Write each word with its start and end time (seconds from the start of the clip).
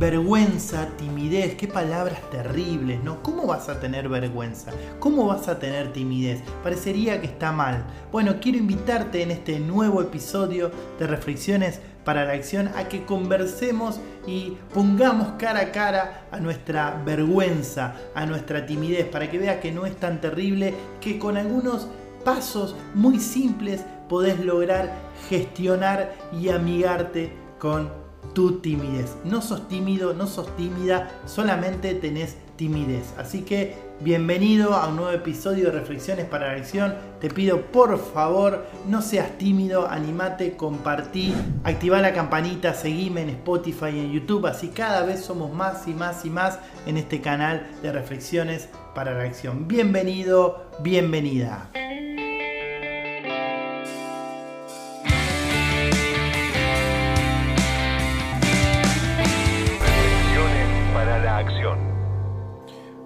vergüenza, 0.00 0.88
timidez, 0.96 1.56
qué 1.56 1.68
palabras 1.68 2.22
terribles, 2.30 3.04
¿no? 3.04 3.22
¿Cómo 3.22 3.46
vas 3.46 3.68
a 3.68 3.80
tener 3.80 4.08
vergüenza? 4.08 4.72
¿Cómo 4.98 5.26
vas 5.26 5.46
a 5.46 5.58
tener 5.58 5.92
timidez? 5.92 6.40
Parecería 6.62 7.20
que 7.20 7.26
está 7.26 7.52
mal. 7.52 7.84
Bueno, 8.10 8.36
quiero 8.40 8.56
invitarte 8.56 9.22
en 9.22 9.30
este 9.30 9.60
nuevo 9.60 10.00
episodio 10.00 10.70
de 10.98 11.06
Reflexiones 11.06 11.80
para 12.02 12.24
la 12.24 12.32
Acción 12.32 12.68
a 12.76 12.88
que 12.88 13.04
conversemos 13.04 14.00
y 14.26 14.56
pongamos 14.72 15.32
cara 15.38 15.60
a 15.60 15.70
cara 15.70 16.22
a 16.32 16.40
nuestra 16.40 17.02
vergüenza, 17.04 17.94
a 18.14 18.24
nuestra 18.24 18.64
timidez, 18.64 19.04
para 19.04 19.30
que 19.30 19.38
veas 19.38 19.58
que 19.58 19.70
no 19.70 19.84
es 19.84 19.94
tan 19.96 20.22
terrible, 20.22 20.72
que 21.02 21.18
con 21.18 21.36
algunos 21.36 21.88
pasos 22.24 22.74
muy 22.94 23.20
simples 23.20 23.84
podés 24.08 24.40
lograr 24.40 24.94
gestionar 25.28 26.14
y 26.32 26.48
amigarte 26.48 27.34
con 27.58 28.09
tu 28.34 28.60
timidez. 28.60 29.16
No 29.24 29.42
sos 29.42 29.68
tímido, 29.68 30.14
no 30.14 30.26
sos 30.26 30.54
tímida, 30.56 31.10
solamente 31.26 31.94
tenés 31.94 32.36
timidez. 32.56 33.14
Así 33.16 33.42
que 33.42 33.76
bienvenido 34.00 34.74
a 34.74 34.88
un 34.88 34.96
nuevo 34.96 35.12
episodio 35.12 35.66
de 35.66 35.72
Reflexiones 35.72 36.26
para 36.26 36.48
la 36.48 36.58
Acción. 36.58 36.94
Te 37.20 37.30
pido 37.30 37.62
por 37.72 37.98
favor, 37.98 38.66
no 38.86 39.02
seas 39.02 39.38
tímido, 39.38 39.88
animate, 39.88 40.56
compartí, 40.56 41.34
activa 41.64 42.00
la 42.00 42.12
campanita, 42.12 42.74
seguime 42.74 43.22
en 43.22 43.30
Spotify 43.30 43.88
y 43.94 44.00
en 44.00 44.12
YouTube. 44.12 44.46
Así 44.46 44.68
cada 44.68 45.04
vez 45.04 45.24
somos 45.24 45.52
más 45.52 45.88
y 45.88 45.94
más 45.94 46.24
y 46.24 46.30
más 46.30 46.58
en 46.86 46.96
este 46.96 47.20
canal 47.20 47.66
de 47.82 47.92
Reflexiones 47.92 48.68
para 48.94 49.14
la 49.14 49.24
Acción. 49.24 49.66
Bienvenido, 49.66 50.66
bienvenida. 50.82 51.70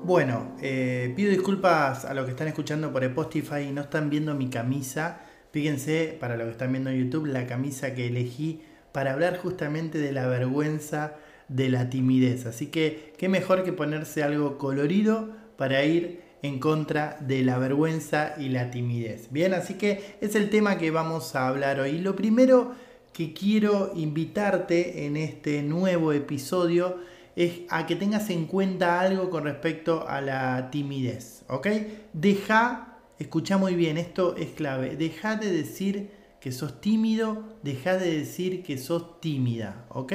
Bueno, 0.05 0.55
eh, 0.61 1.15
pido 1.17 1.31
disculpas 1.31 2.05
a 2.05 2.13
los 2.13 2.27
que 2.27 2.33
están 2.33 2.47
escuchando 2.47 2.93
por 2.93 3.03
Spotify 3.05 3.61
y 3.71 3.73
no 3.73 3.81
están 3.81 4.11
viendo 4.11 4.35
mi 4.35 4.51
camisa. 4.51 5.23
Fíjense, 5.51 6.19
para 6.21 6.37
los 6.37 6.45
que 6.45 6.53
están 6.53 6.73
viendo 6.73 6.91
en 6.91 7.03
YouTube, 7.03 7.25
la 7.25 7.47
camisa 7.47 7.95
que 7.95 8.09
elegí 8.09 8.61
para 8.93 9.15
hablar 9.15 9.39
justamente 9.39 9.97
de 9.97 10.13
la 10.13 10.27
vergüenza 10.27 11.15
de 11.49 11.71
la 11.71 11.89
timidez. 11.89 12.45
Así 12.45 12.67
que, 12.67 13.15
qué 13.17 13.31
mejor 13.31 13.65
que 13.65 13.73
ponerse 13.73 14.23
algo 14.23 14.59
colorido 14.59 15.31
para 15.57 15.83
ir 15.87 16.21
en 16.43 16.59
contra 16.59 17.17
de 17.21 17.43
la 17.43 17.57
vergüenza 17.57 18.35
y 18.37 18.51
la 18.51 18.71
timidez. 18.71 19.29
Bien, 19.31 19.55
así 19.55 19.73
que 19.73 20.17
es 20.21 20.35
el 20.35 20.51
tema 20.51 20.77
que 20.77 20.91
vamos 20.91 21.35
a 21.35 21.49
hablar 21.49 21.81
hoy. 21.81 21.99
Lo 21.99 22.15
primero 22.15 22.75
que 23.15 23.33
quiero 23.33 23.93
invitarte 23.95 25.07
en 25.07 25.17
este 25.17 25.63
nuevo 25.63 26.13
episodio 26.13 26.99
es 27.37 27.63
a 27.69 27.87
que 27.87 27.97
tengas 27.97 28.31
en 28.31 28.47
cuenta 28.47 29.01
algo 29.01 29.31
con 29.31 29.45
respecto 29.45 30.07
a 30.09 30.21
la 30.21 30.71
timidez, 30.71 31.45
¿ok? 31.49 31.67
Deja, 32.13 32.99
escucha 33.19 33.59
muy 33.59 33.75
bien, 33.75 33.99
esto 33.99 34.37
es 34.37 34.51
clave, 34.51 34.97
deja 34.97 35.37
de 35.37 35.51
decir 35.51 36.11
que 36.41 36.53
sos 36.53 36.81
tímido, 36.81 37.57
deja 37.63 37.97
de 37.97 38.19
decir 38.19 38.63
que 38.63 38.79
sos 38.79 39.21
tímida, 39.21 39.87
¿ok? 39.89 40.13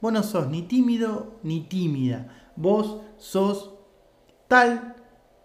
Vos 0.00 0.12
no 0.12 0.22
sos 0.22 0.48
ni 0.48 0.62
tímido 0.62 1.40
ni 1.42 1.62
tímida, 1.62 2.52
vos 2.56 3.00
sos 3.18 3.74
tal 4.48 4.96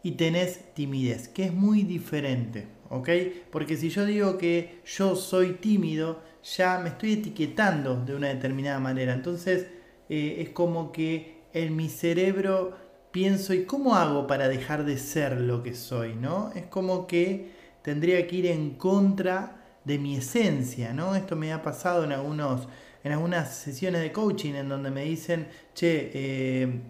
y 0.04 0.12
tenés 0.12 0.74
timidez, 0.74 1.28
que 1.28 1.46
es 1.46 1.54
muy 1.54 1.84
diferente, 1.84 2.68
¿ok? 2.90 3.10
Porque 3.52 3.76
si 3.76 3.90
yo 3.90 4.06
digo 4.06 4.38
que 4.38 4.82
yo 4.86 5.16
soy 5.16 5.54
tímido, 5.54 6.22
ya 6.56 6.80
me 6.80 6.90
estoy 6.90 7.14
etiquetando 7.14 7.96
de 8.06 8.16
una 8.16 8.28
determinada 8.28 8.80
manera, 8.80 9.14
entonces 9.14 9.68
eh, 10.10 10.38
es 10.40 10.50
como 10.50 10.92
que 10.92 11.42
en 11.54 11.76
mi 11.76 11.90
cerebro 11.90 12.76
pienso, 13.12 13.54
¿y 13.54 13.66
cómo 13.66 13.96
hago 13.96 14.28
para 14.28 14.48
dejar 14.48 14.86
de 14.86 14.98
ser 14.98 15.40
lo 15.42 15.64
que 15.64 15.74
soy? 15.74 16.16
¿no? 16.16 16.52
Es 16.56 16.68
como 16.68 17.08
que 17.08 17.52
tendría 17.82 18.26
que 18.28 18.36
ir 18.36 18.46
en 18.48 18.72
contra 18.72 19.80
de 19.84 19.98
mi 19.98 20.18
esencia, 20.18 20.92
¿no? 20.92 21.16
Esto 21.16 21.38
me 21.38 21.54
ha 21.54 21.62
pasado 21.62 22.04
en, 22.04 22.12
algunos, 22.12 22.68
en 23.06 23.14
algunas 23.14 23.56
sesiones 23.56 24.02
de 24.02 24.12
coaching 24.12 24.54
en 24.56 24.68
donde 24.68 24.92
me 24.92 25.06
dicen, 25.06 25.48
che, 25.74 26.12
eh, 26.14 26.82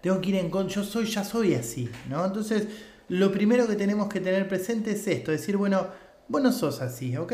tengo 0.00 0.18
que 0.20 0.30
ir 0.30 0.36
en 0.36 0.48
contra, 0.48 0.76
yo 0.76 0.84
soy, 0.84 1.04
ya 1.04 1.22
soy 1.22 1.54
así, 1.54 1.90
¿no? 2.08 2.24
Entonces, 2.24 2.66
lo 3.08 3.30
primero 3.30 3.66
que 3.66 3.76
tenemos 3.76 4.08
que 4.08 4.20
tener 4.20 4.48
presente 4.48 4.92
es 4.92 5.06
esto, 5.06 5.30
decir, 5.30 5.58
bueno, 5.58 5.88
vos 6.28 6.40
no 6.40 6.50
sos 6.50 6.80
así, 6.80 7.14
¿ok? 7.16 7.32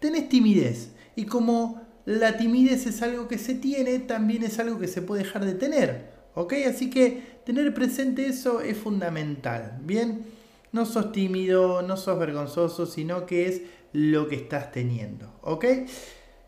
Tenés 0.00 0.30
timidez. 0.30 0.92
Y 1.16 1.26
como 1.26 1.83
la 2.04 2.36
timidez 2.36 2.86
es 2.86 3.02
algo 3.02 3.28
que 3.28 3.38
se 3.38 3.54
tiene, 3.54 3.98
también 4.00 4.42
es 4.42 4.58
algo 4.58 4.78
que 4.78 4.88
se 4.88 5.02
puede 5.02 5.22
dejar 5.24 5.44
de 5.44 5.54
tener. 5.54 6.12
¿Ok? 6.34 6.54
Así 6.68 6.90
que 6.90 7.40
tener 7.44 7.72
presente 7.72 8.26
eso 8.26 8.60
es 8.60 8.76
fundamental. 8.76 9.78
Bien, 9.82 10.24
no 10.72 10.84
sos 10.84 11.12
tímido, 11.12 11.82
no 11.82 11.96
sos 11.96 12.18
vergonzoso, 12.18 12.86
sino 12.86 13.26
que 13.26 13.46
es 13.46 13.62
lo 13.92 14.28
que 14.28 14.36
estás 14.36 14.72
teniendo. 14.72 15.32
¿Ok? 15.42 15.64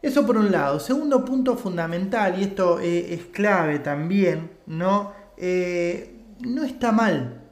Eso 0.02 0.26
por 0.26 0.36
un 0.36 0.50
lado. 0.52 0.80
Segundo 0.80 1.24
punto 1.24 1.56
fundamental, 1.56 2.38
y 2.38 2.44
esto 2.44 2.80
eh, 2.80 3.14
es 3.14 3.26
clave 3.26 3.78
también, 3.78 4.50
¿no? 4.66 5.12
Eh, 5.36 6.20
no 6.40 6.64
está 6.64 6.92
mal 6.92 7.42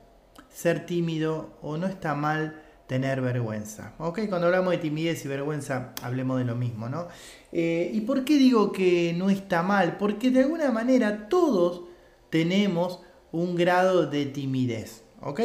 ser 0.50 0.86
tímido 0.86 1.58
o 1.62 1.76
no 1.76 1.86
está 1.86 2.14
mal 2.14 2.63
tener 2.86 3.20
vergüenza. 3.20 3.94
¿Ok? 3.98 4.20
Cuando 4.28 4.46
hablamos 4.46 4.72
de 4.72 4.78
timidez 4.78 5.24
y 5.24 5.28
vergüenza, 5.28 5.92
hablemos 6.02 6.38
de 6.38 6.44
lo 6.44 6.54
mismo, 6.54 6.88
¿no? 6.88 7.08
Eh, 7.52 7.90
¿Y 7.92 8.00
por 8.02 8.24
qué 8.24 8.36
digo 8.36 8.72
que 8.72 9.14
no 9.16 9.30
está 9.30 9.62
mal? 9.62 9.96
Porque 9.96 10.30
de 10.30 10.40
alguna 10.40 10.70
manera 10.70 11.28
todos 11.28 11.82
tenemos 12.30 13.00
un 13.32 13.56
grado 13.56 14.06
de 14.06 14.26
timidez, 14.26 15.02
¿ok? 15.20 15.40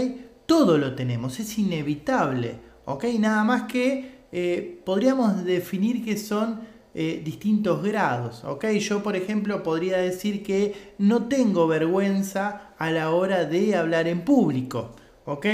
Todo 0.45 0.77
lo 0.77 0.95
tenemos, 0.95 1.39
es 1.39 1.57
inevitable, 1.57 2.59
¿ok? 2.85 3.05
Nada 3.19 3.43
más 3.43 3.63
que 3.63 4.19
eh, 4.31 4.81
podríamos 4.85 5.43
definir 5.43 6.03
que 6.03 6.17
son 6.17 6.61
eh, 6.93 7.21
distintos 7.23 7.83
grados, 7.83 8.43
¿ok? 8.43 8.65
Yo, 8.79 9.03
por 9.03 9.15
ejemplo, 9.15 9.63
podría 9.63 9.97
decir 9.97 10.43
que 10.43 10.93
no 10.97 11.27
tengo 11.27 11.67
vergüenza 11.67 12.73
a 12.77 12.91
la 12.91 13.11
hora 13.11 13.45
de 13.45 13.75
hablar 13.75 14.07
en 14.07 14.21
público, 14.21 14.95
¿ok? 15.29 15.45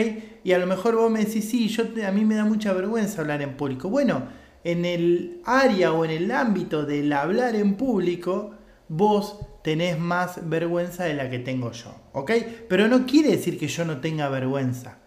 Y 0.43 0.53
a 0.53 0.57
lo 0.57 0.67
mejor 0.67 0.95
vos 0.95 1.11
me 1.11 1.25
decís, 1.25 1.49
sí, 1.49 1.67
yo, 1.67 1.83
a 2.05 2.11
mí 2.11 2.25
me 2.25 2.35
da 2.35 2.45
mucha 2.45 2.73
vergüenza 2.73 3.21
hablar 3.21 3.41
en 3.41 3.57
público. 3.57 3.89
Bueno, 3.89 4.23
en 4.63 4.85
el 4.85 5.41
área 5.45 5.91
o 5.91 6.05
en 6.05 6.11
el 6.11 6.31
ámbito 6.31 6.85
del 6.85 7.11
hablar 7.13 7.55
en 7.55 7.75
público, 7.75 8.55
vos 8.87 9.39
tenés 9.63 9.99
más 9.99 10.49
vergüenza 10.49 11.03
de 11.05 11.13
la 11.13 11.29
que 11.29 11.39
tengo 11.39 11.71
yo, 11.71 11.93
¿ok? 12.13 12.31
Pero 12.69 12.87
no 12.87 13.05
quiere 13.05 13.31
decir 13.31 13.59
que 13.59 13.67
yo 13.67 13.83
no 13.85 13.99
tenga 13.99 14.29
vergüenza, 14.29 14.99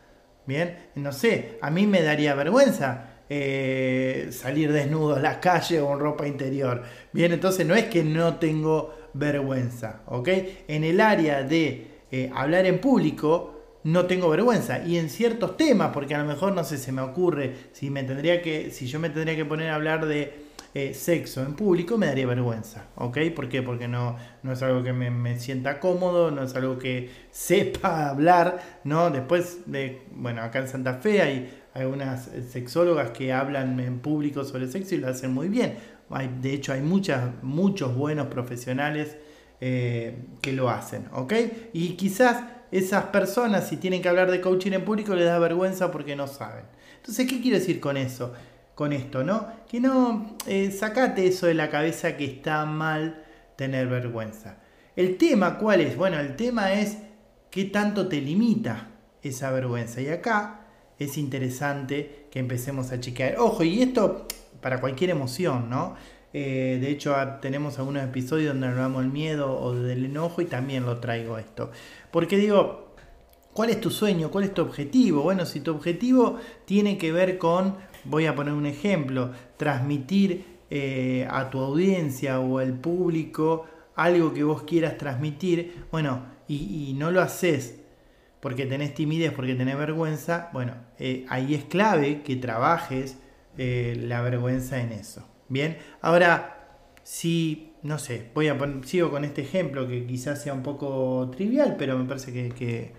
¿bien? 0.46 0.76
No 0.94 1.12
sé, 1.12 1.58
a 1.62 1.70
mí 1.70 1.86
me 1.86 2.02
daría 2.02 2.34
vergüenza 2.34 3.22
eh, 3.28 4.28
salir 4.32 4.72
desnudo 4.72 5.16
a 5.16 5.20
la 5.20 5.40
calle 5.40 5.80
o 5.80 5.92
en 5.92 5.98
ropa 6.00 6.26
interior, 6.26 6.82
¿bien? 7.12 7.32
Entonces 7.32 7.66
no 7.66 7.74
es 7.74 7.84
que 7.84 8.04
no 8.04 8.36
tengo 8.36 8.94
vergüenza, 9.14 10.02
¿ok? 10.06 10.28
En 10.68 10.84
el 10.84 11.00
área 11.00 11.42
de 11.42 11.98
eh, 12.10 12.30
hablar 12.34 12.66
en 12.66 12.80
público, 12.80 13.57
no 13.88 14.04
tengo 14.04 14.28
vergüenza. 14.28 14.86
Y 14.86 14.98
en 14.98 15.08
ciertos 15.08 15.56
temas, 15.56 15.92
porque 15.92 16.14
a 16.14 16.18
lo 16.18 16.24
mejor 16.26 16.52
no 16.52 16.62
sé, 16.62 16.76
se 16.76 16.92
me 16.92 17.00
ocurre, 17.00 17.54
si 17.72 17.90
me 17.90 18.02
tendría 18.02 18.42
que, 18.42 18.70
si 18.70 18.86
yo 18.86 19.00
me 19.00 19.08
tendría 19.08 19.34
que 19.34 19.44
poner 19.44 19.70
a 19.70 19.76
hablar 19.76 20.06
de 20.06 20.46
eh, 20.74 20.92
sexo 20.92 21.42
en 21.42 21.54
público, 21.54 21.96
me 21.96 22.06
daría 22.06 22.26
vergüenza. 22.26 22.84
¿Ok? 22.96 23.18
¿Por 23.34 23.48
qué? 23.48 23.62
Porque 23.62 23.88
no, 23.88 24.16
no 24.42 24.52
es 24.52 24.62
algo 24.62 24.82
que 24.82 24.92
me, 24.92 25.38
sienta 25.40 25.80
cómodo, 25.80 26.30
no 26.30 26.42
es 26.42 26.54
algo 26.54 26.78
que 26.78 27.10
sepa 27.30 28.10
hablar, 28.10 28.80
¿no? 28.84 29.10
Después 29.10 29.60
de, 29.64 30.02
bueno, 30.12 30.42
acá 30.42 30.58
en 30.58 30.68
Santa 30.68 30.94
Fe 30.94 31.22
hay 31.22 31.50
algunas 31.72 32.28
sexólogas 32.50 33.12
que 33.12 33.32
hablan 33.32 33.80
en 33.80 34.00
público 34.00 34.44
sobre 34.44 34.68
sexo 34.68 34.96
y 34.96 34.98
lo 34.98 35.08
hacen 35.08 35.32
muy 35.32 35.48
bien. 35.48 35.76
De 36.42 36.52
hecho, 36.52 36.72
hay 36.72 36.82
muchas, 36.82 37.42
muchos 37.42 37.94
buenos 37.94 38.26
profesionales 38.26 39.16
eh, 39.60 40.14
que 40.42 40.52
lo 40.52 40.68
hacen, 40.68 41.06
¿ok? 41.12 41.32
Y 41.72 41.94
quizás 41.94 42.44
esas 42.70 43.04
personas, 43.06 43.68
si 43.68 43.76
tienen 43.76 44.02
que 44.02 44.08
hablar 44.08 44.30
de 44.30 44.40
coaching 44.40 44.72
en 44.72 44.84
público, 44.84 45.14
les 45.14 45.26
da 45.26 45.38
vergüenza 45.38 45.90
porque 45.90 46.16
no 46.16 46.26
saben. 46.26 46.64
Entonces, 46.96 47.26
¿qué 47.26 47.40
quiero 47.40 47.58
decir 47.58 47.80
con 47.80 47.96
eso? 47.96 48.32
Con 48.74 48.92
esto, 48.92 49.24
¿no? 49.24 49.46
Que 49.68 49.80
no 49.80 50.36
eh, 50.46 50.70
sacate 50.70 51.26
eso 51.26 51.46
de 51.46 51.54
la 51.54 51.70
cabeza 51.70 52.16
que 52.16 52.24
está 52.24 52.64
mal 52.64 53.24
tener 53.56 53.88
vergüenza. 53.88 54.58
El 54.94 55.16
tema, 55.16 55.58
¿cuál 55.58 55.80
es? 55.80 55.96
Bueno, 55.96 56.18
el 56.18 56.36
tema 56.36 56.72
es 56.72 56.98
qué 57.50 57.64
tanto 57.64 58.08
te 58.08 58.20
limita 58.20 58.88
esa 59.22 59.50
vergüenza. 59.50 60.00
Y 60.00 60.08
acá 60.08 60.66
es 60.98 61.16
interesante 61.18 62.26
que 62.30 62.38
empecemos 62.38 62.92
a 62.92 63.00
chequear. 63.00 63.38
Ojo, 63.38 63.62
y 63.64 63.82
esto 63.82 64.26
para 64.60 64.80
cualquier 64.80 65.10
emoción, 65.10 65.70
¿no? 65.70 65.94
Eh, 66.32 66.78
de 66.80 66.90
hecho, 66.90 67.14
tenemos 67.40 67.78
algunos 67.78 68.04
episodios 68.04 68.52
donde 68.52 68.68
hablamos 68.68 69.02
del 69.02 69.12
miedo 69.12 69.58
o 69.58 69.74
del 69.74 70.04
enojo 70.04 70.42
y 70.42 70.46
también 70.46 70.84
lo 70.84 70.98
traigo 70.98 71.38
esto. 71.38 71.70
Porque 72.10 72.36
digo, 72.36 72.94
¿cuál 73.54 73.70
es 73.70 73.80
tu 73.80 73.90
sueño? 73.90 74.30
¿Cuál 74.30 74.44
es 74.44 74.54
tu 74.54 74.62
objetivo? 74.62 75.22
Bueno, 75.22 75.46
si 75.46 75.60
tu 75.60 75.72
objetivo 75.72 76.38
tiene 76.64 76.98
que 76.98 77.12
ver 77.12 77.38
con, 77.38 77.76
voy 78.04 78.26
a 78.26 78.34
poner 78.34 78.52
un 78.52 78.66
ejemplo, 78.66 79.32
transmitir 79.56 80.58
eh, 80.70 81.26
a 81.30 81.48
tu 81.50 81.60
audiencia 81.60 82.40
o 82.40 82.58
al 82.58 82.74
público 82.74 83.64
algo 83.96 84.32
que 84.32 84.44
vos 84.44 84.62
quieras 84.62 84.98
transmitir, 84.98 85.86
bueno, 85.90 86.22
y, 86.46 86.94
no 86.96 87.10
lo 87.10 87.20
haces 87.20 87.80
porque 88.40 88.64
tenés 88.64 88.94
timidez, 88.94 89.32
porque 89.32 89.54
tenés 89.54 89.76
vergüenza, 89.76 90.50
bueno, 90.52 90.74
eh, 90.98 91.26
ahí 91.28 91.54
es 91.54 91.64
clave 91.64 92.22
que 92.22 92.36
trabajes 92.36 93.18
la 93.56 94.22
vergüenza 94.22 94.80
en 94.80 94.92
eso. 94.92 95.26
Bien, 95.48 95.78
ahora, 96.02 96.58
si, 97.02 97.72
no 97.82 97.98
sé, 97.98 98.30
voy 98.34 98.48
a 98.48 98.58
poner, 98.58 98.84
sigo 98.86 99.10
con 99.10 99.24
este 99.24 99.42
ejemplo 99.42 99.88
que 99.88 100.06
quizás 100.06 100.42
sea 100.42 100.52
un 100.52 100.62
poco 100.62 101.30
trivial, 101.34 101.76
pero 101.78 101.98
me 101.98 102.04
parece 102.04 102.32
que, 102.32 102.92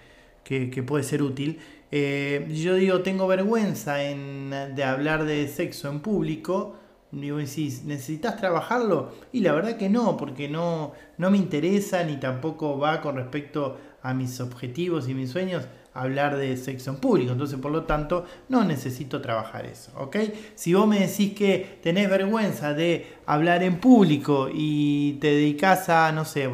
que, 0.43 0.83
puede 0.83 1.03
ser 1.03 1.21
útil. 1.21 1.59
Eh, 1.91 2.47
yo 2.49 2.75
digo, 2.75 3.01
tengo 3.01 3.27
vergüenza 3.27 4.03
en, 4.03 4.49
de 4.75 4.83
hablar 4.83 5.25
de 5.25 5.47
sexo 5.47 5.89
en 5.89 5.99
público. 5.99 6.75
Digo, 7.11 7.37
decís, 7.37 7.83
¿necesitas 7.85 8.37
trabajarlo? 8.37 9.11
Y 9.31 9.41
la 9.41 9.53
verdad 9.53 9.77
que 9.77 9.89
no, 9.89 10.17
porque 10.17 10.47
no, 10.49 10.93
no 11.17 11.31
me 11.31 11.37
interesa 11.37 12.03
ni 12.03 12.17
tampoco 12.17 12.79
va 12.79 13.01
con 13.01 13.15
respecto 13.15 13.77
a 14.01 14.13
mis 14.13 14.39
objetivos 14.41 15.07
y 15.09 15.13
mis 15.13 15.29
sueños 15.31 15.67
hablar 15.93 16.37
de 16.37 16.55
sexo 16.57 16.91
en 16.91 16.97
público. 16.97 17.31
Entonces, 17.31 17.59
por 17.59 17.71
lo 17.71 17.83
tanto, 17.83 18.25
no 18.47 18.63
necesito 18.63 19.21
trabajar 19.21 19.65
eso. 19.65 19.91
¿Ok? 19.97 20.17
Si 20.55 20.73
vos 20.73 20.87
me 20.87 20.99
decís 20.99 21.33
que 21.33 21.79
tenés 21.81 22.09
vergüenza 22.09 22.73
de 22.73 23.07
hablar 23.25 23.63
en 23.63 23.79
público 23.79 24.49
y 24.53 25.13
te 25.21 25.27
dedicas 25.27 25.89
a, 25.89 26.11
no 26.11 26.25
sé, 26.25 26.49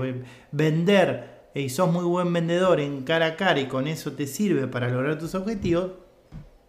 vender 0.52 1.36
y 1.54 1.70
sos 1.70 1.92
muy 1.92 2.04
buen 2.04 2.32
vendedor 2.34 2.80
en 2.82 3.04
cara 3.04 3.28
a 3.28 3.36
cara 3.36 3.60
y 3.60 3.68
con 3.68 3.88
eso 3.88 4.12
te 4.12 4.28
sirve 4.28 4.68
para 4.68 4.90
lograr 4.90 5.18
tus 5.18 5.36
objetivos, 5.36 5.92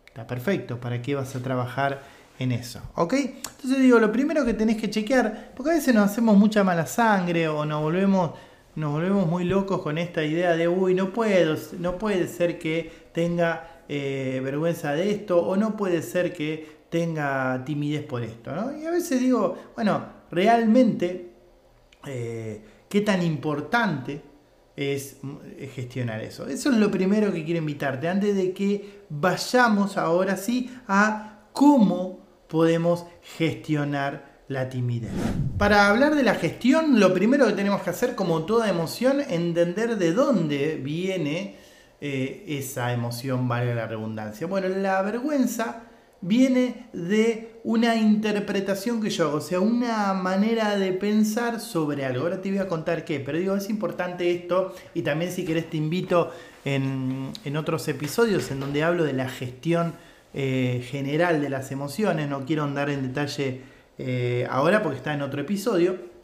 está 0.07 0.27
perfecto. 0.27 0.79
¿Para 0.79 1.03
qué 1.03 1.15
vas 1.15 1.35
a 1.35 1.43
trabajar 1.43 2.03
en 2.39 2.53
eso? 2.53 2.81
¿Ok? 2.95 3.15
Entonces 3.15 3.81
digo, 3.81 3.99
lo 3.99 4.13
primero 4.13 4.45
que 4.45 4.55
tenés 4.55 4.77
que 4.77 4.89
chequear, 4.89 5.53
porque 5.57 5.73
a 5.73 5.75
veces 5.75 5.93
nos 5.95 6.11
hacemos 6.11 6.37
mucha 6.37 6.63
mala 6.63 6.87
sangre 6.87 7.49
o 7.49 7.65
nos 7.65 7.83
volvemos, 7.83 8.33
nos 8.77 8.93
volvemos 8.93 9.27
muy 9.27 9.45
locos 9.45 9.83
con 9.83 9.99
esta 9.99 10.23
idea 10.23 10.57
de, 10.57 10.69
uy, 10.69 10.95
no 10.95 11.13
puedo, 11.13 11.57
no 11.79 11.99
puede 11.99 12.29
ser 12.29 12.59
que 12.59 12.91
tenga 13.13 13.83
eh, 13.89 14.41
vergüenza 14.45 14.93
de 14.93 15.11
esto 15.11 15.39
o 15.45 15.57
no 15.57 15.77
puede 15.77 16.03
ser 16.03 16.33
que 16.33 16.77
tenga 16.89 17.65
timidez 17.65 18.05
por 18.05 18.23
esto, 18.23 18.55
¿no? 18.55 18.77
Y 18.79 18.87
a 18.87 18.91
veces 18.91 19.21
digo, 19.21 19.57
bueno, 19.75 20.05
realmente, 20.31 21.31
eh, 22.07 22.63
¿qué 22.89 23.01
tan 23.01 23.23
importante 23.23 24.23
es 24.77 25.17
gestionar 25.75 26.21
eso. 26.21 26.47
Eso 26.47 26.71
es 26.71 26.77
lo 26.77 26.91
primero 26.91 27.33
que 27.33 27.45
quiero 27.45 27.61
invitarte, 27.61 28.09
antes 28.09 28.37
de 28.37 28.53
que 28.53 29.05
vayamos 29.09 29.97
ahora 29.97 30.37
sí 30.37 30.71
a 30.87 31.49
cómo 31.53 32.21
podemos 32.47 33.07
gestionar 33.23 34.36
la 34.49 34.69
timidez. 34.69 35.11
Para 35.59 35.89
hablar 35.89 36.15
de 36.15 36.23
la 36.23 36.35
gestión, 36.35 37.01
lo 37.01 37.13
primero 37.13 37.47
que 37.47 37.53
tenemos 37.53 37.83
que 37.83 37.91
hacer, 37.91 38.15
como 38.15 38.45
toda 38.45 38.69
emoción, 38.69 39.21
entender 39.29 39.97
de 39.99 40.13
dónde 40.13 40.77
viene 40.83 41.57
eh, 42.01 42.45
esa 42.47 42.93
emoción, 42.93 43.49
valga 43.49 43.75
la 43.75 43.87
redundancia. 43.87 44.47
Bueno, 44.47 44.69
la 44.69 45.03
vergüenza 45.03 45.83
viene 46.21 46.89
de 46.93 47.61
una 47.65 47.97
interpretación 47.97 49.03
que 49.03 49.11
yo 49.11 49.29
hago, 49.29 49.39
o 49.39 49.41
sea, 49.41 49.61
una 49.61 50.13
manera 50.15 50.77
de 50.77 50.93
pensar 50.93 51.61
sobre 51.61 52.05
algo. 52.05 52.23
Ahora 52.23 52.41
te 52.41 52.51
voy 52.51 52.59
a 52.59 52.69
contar 52.69 53.05
qué, 53.05 53.21
pero 53.21 53.39
digo, 53.39 53.57
es 53.57 53.69
importante 53.69 54.31
esto 54.31 54.75
y 54.95 55.03
también 55.03 55.33
si 55.33 55.45
querés 55.45 55.69
te 55.69 55.77
invito 55.77 56.31
en, 56.65 57.33
otros 57.57 57.87
episodios 57.89 58.51
en 58.51 58.61
donde 58.61 58.83
hablo 58.83 59.05
de 59.05 59.13
la 59.13 59.29
gestión 59.29 59.95
eh, 60.35 60.85
general 60.89 61.41
de 61.41 61.49
las 61.49 61.71
emociones, 61.73 62.29
no 62.29 62.45
quiero 62.45 62.65
andar 62.65 62.91
en 62.91 63.03
detalle 63.03 63.63
eh, 63.99 64.47
ahora 64.51 64.83
porque 64.83 64.99
está 64.99 65.15
en 65.15 65.23
otro 65.23 65.41
episodio. 65.41 66.17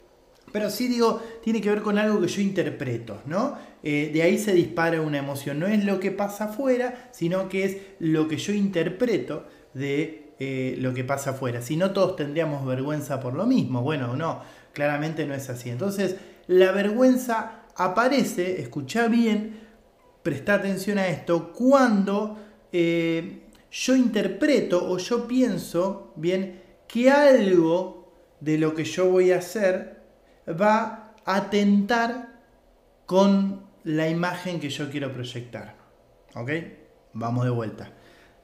Pero 0.51 0.69
sí 0.69 0.87
digo, 0.87 1.21
tiene 1.43 1.61
que 1.61 1.69
ver 1.69 1.81
con 1.81 1.97
algo 1.97 2.21
que 2.21 2.27
yo 2.27 2.41
interpreto, 2.41 3.21
¿no? 3.25 3.57
Eh, 3.81 4.11
de 4.13 4.21
ahí 4.21 4.37
se 4.37 4.53
dispara 4.53 5.01
una 5.01 5.17
emoción. 5.17 5.59
No 5.59 5.65
es 5.65 5.83
lo 5.83 5.99
que 5.99 6.11
pasa 6.11 6.45
afuera, 6.45 7.09
sino 7.11 7.49
que 7.49 7.65
es 7.65 7.77
lo 7.99 8.27
que 8.27 8.37
yo 8.37 8.53
interpreto 8.53 9.47
de 9.73 10.33
eh, 10.39 10.75
lo 10.77 10.93
que 10.93 11.03
pasa 11.03 11.31
afuera. 11.31 11.63
Si 11.63 11.75
no, 11.75 11.91
todos 11.91 12.15
tendríamos 12.15 12.65
vergüenza 12.67 13.19
por 13.19 13.33
lo 13.33 13.47
mismo. 13.47 13.81
Bueno, 13.81 14.15
no, 14.15 14.41
claramente 14.73 15.25
no 15.25 15.33
es 15.33 15.49
así. 15.49 15.71
Entonces, 15.71 16.17
la 16.45 16.71
vergüenza 16.71 17.63
aparece, 17.75 18.61
escucha 18.61 19.07
bien, 19.07 19.59
presta 20.21 20.53
atención 20.53 20.99
a 20.99 21.07
esto, 21.07 21.51
cuando 21.51 22.37
yo 22.71 23.95
interpreto 23.95 24.87
o 24.87 24.97
yo 24.97 25.27
pienso, 25.27 26.13
bien, 26.15 26.62
que 26.93 27.09
algo 27.09 28.37
de 28.39 28.59
lo 28.59 28.75
que 28.75 28.83
yo 28.83 29.09
voy 29.09 29.31
a 29.31 29.39
hacer 29.39 30.03
va 30.47 31.15
a 31.25 31.49
tentar 31.49 32.43
con 33.07 33.63
la 33.83 34.07
imagen 34.09 34.59
que 34.59 34.69
yo 34.69 34.91
quiero 34.91 35.11
proyectar. 35.11 35.75
¿Ok? 36.35 36.51
Vamos 37.13 37.45
de 37.45 37.49
vuelta. 37.49 37.91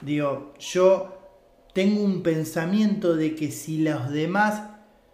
Digo, 0.00 0.54
yo 0.58 1.30
tengo 1.74 2.02
un 2.02 2.24
pensamiento 2.24 3.14
de 3.14 3.36
que 3.36 3.52
si 3.52 3.84
los 3.84 4.10
demás 4.10 4.68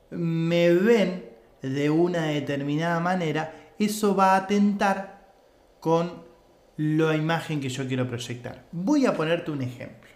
me 0.09 0.73
ven 0.73 1.29
de 1.61 1.91
una 1.91 2.29
determinada 2.29 3.01
manera, 3.01 3.53
eso 3.79 4.17
va 4.17 4.33
a 4.33 4.37
atentar 4.37 5.35
con 5.79 6.23
la 6.79 7.15
imagen 7.15 7.61
que 7.61 7.69
yo 7.69 7.87
quiero 7.87 8.09
proyectar. 8.09 8.65
Voy 8.73 9.05
a 9.05 9.13
ponerte 9.13 9.51
un 9.51 9.61
ejemplo. 9.61 10.09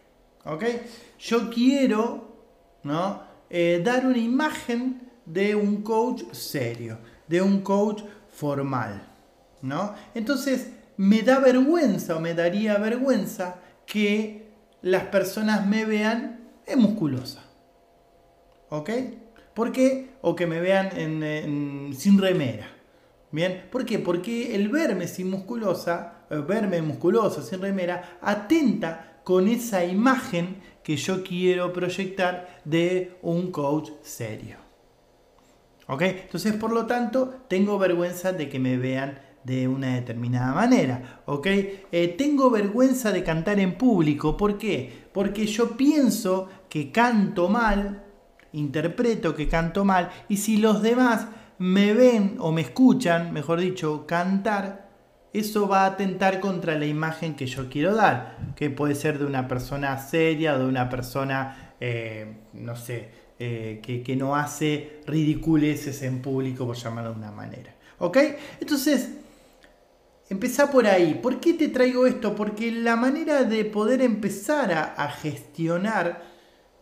¿ok? 0.46 0.64
Yo 1.18 1.50
quiero 1.50 2.29
¿no? 2.82 3.22
Eh, 3.48 3.82
dar 3.84 4.06
una 4.06 4.18
imagen 4.18 5.10
de 5.26 5.54
un 5.54 5.82
coach 5.82 6.22
serio, 6.32 6.98
de 7.28 7.42
un 7.42 7.60
coach 7.62 8.02
formal. 8.32 9.06
¿no? 9.62 9.94
Entonces, 10.14 10.70
me 10.96 11.22
da 11.22 11.38
vergüenza 11.38 12.16
o 12.16 12.20
me 12.20 12.34
daría 12.34 12.78
vergüenza 12.78 13.56
que 13.86 14.50
las 14.82 15.04
personas 15.04 15.66
me 15.66 15.84
vean 15.84 16.40
es 16.66 16.76
musculosa. 16.76 17.42
¿Ok? 18.68 18.90
¿Por 19.54 19.72
qué? 19.72 20.10
O 20.22 20.36
que 20.36 20.46
me 20.46 20.60
vean 20.60 20.90
sin 21.96 22.18
remera. 22.18 22.68
¿Bien? 23.32 23.66
¿Por 23.70 23.84
qué? 23.84 23.98
Porque 23.98 24.54
el 24.54 24.68
verme 24.68 25.06
sin 25.06 25.30
musculosa, 25.30 26.24
el 26.30 26.42
verme 26.42 26.82
musculoso 26.82 27.42
sin 27.42 27.60
remera, 27.60 28.18
atenta 28.20 29.20
con 29.24 29.48
esa 29.48 29.84
imagen 29.84 30.56
que 30.82 30.96
yo 30.96 31.22
quiero 31.22 31.72
proyectar 31.72 32.60
de 32.64 33.18
un 33.22 33.50
coach 33.50 33.90
serio. 34.02 34.56
¿Ok? 35.86 36.02
Entonces, 36.02 36.54
por 36.54 36.72
lo 36.72 36.86
tanto, 36.86 37.42
tengo 37.48 37.78
vergüenza 37.78 38.32
de 38.32 38.48
que 38.48 38.58
me 38.58 38.76
vean 38.76 39.18
de 39.44 39.68
una 39.68 39.94
determinada 39.94 40.52
manera, 40.52 41.22
¿ok? 41.24 41.46
Eh, 41.46 42.14
tengo 42.16 42.50
vergüenza 42.50 43.10
de 43.10 43.24
cantar 43.24 43.58
en 43.58 43.76
público, 43.76 44.36
¿por 44.36 44.58
qué? 44.58 45.08
Porque 45.12 45.46
yo 45.46 45.76
pienso 45.76 46.48
que 46.68 46.92
canto 46.92 47.48
mal, 47.48 48.04
interpreto 48.52 49.34
que 49.34 49.48
canto 49.48 49.84
mal, 49.84 50.10
y 50.28 50.36
si 50.36 50.58
los 50.58 50.82
demás 50.82 51.28
me 51.58 51.94
ven 51.94 52.36
o 52.38 52.52
me 52.52 52.60
escuchan, 52.60 53.32
mejor 53.32 53.60
dicho, 53.60 54.06
cantar, 54.06 54.89
eso 55.32 55.68
va 55.68 55.84
a 55.84 55.86
atentar 55.86 56.40
contra 56.40 56.78
la 56.78 56.86
imagen 56.86 57.34
que 57.34 57.46
yo 57.46 57.68
quiero 57.68 57.94
dar, 57.94 58.54
que 58.56 58.70
puede 58.70 58.94
ser 58.94 59.18
de 59.18 59.26
una 59.26 59.46
persona 59.46 59.98
seria, 59.98 60.58
de 60.58 60.64
una 60.64 60.88
persona, 60.88 61.74
eh, 61.80 62.34
no 62.52 62.76
sé, 62.76 63.10
eh, 63.38 63.80
que, 63.82 64.16
no 64.16 64.36
hace 64.36 65.00
ridiculeces 65.06 66.02
en 66.02 66.20
público, 66.20 66.66
por 66.66 66.76
llamarlo 66.76 67.12
de 67.12 67.18
una 67.18 67.32
manera. 67.32 67.74
¿Ok? 67.98 68.18
Entonces, 68.60 69.10
Empezá 70.30 70.70
por 70.70 70.86
ahí. 70.86 71.18
¿Por 71.20 71.40
qué 71.40 71.54
te 71.54 71.66
traigo 71.66 72.06
esto? 72.06 72.36
Porque 72.36 72.70
la 72.70 72.94
manera 72.94 73.42
de 73.42 73.64
poder 73.64 74.00
empezar 74.00 74.72
a, 74.72 75.10
gestionar 75.10 76.22